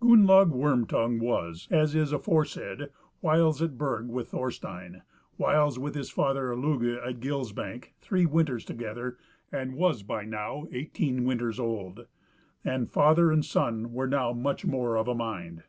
Gunnlaug 0.00 0.50
Worm 0.50 0.84
Tongue 0.88 1.20
was, 1.20 1.68
as 1.70 1.94
is 1.94 2.12
aforesaid, 2.12 2.90
whiles 3.20 3.62
at 3.62 3.78
Burg 3.78 4.08
with 4.08 4.30
Thorstein, 4.30 5.02
whiles 5.36 5.78
with 5.78 5.94
his 5.94 6.10
father 6.10 6.50
Illugi 6.50 6.96
at 6.96 7.20
Gilsbank, 7.20 7.94
three 8.00 8.26
winters 8.26 8.64
together, 8.64 9.16
and 9.52 9.76
was 9.76 10.02
by 10.02 10.24
now 10.24 10.66
eighteen 10.72 11.22
winters 11.24 11.60
old; 11.60 12.08
and 12.64 12.90
father 12.90 13.30
and 13.30 13.44
son 13.44 13.92
were 13.92 14.08
now 14.08 14.32
much 14.32 14.64
more 14.66 14.96
of 14.96 15.06
a 15.06 15.14
mind. 15.14 15.62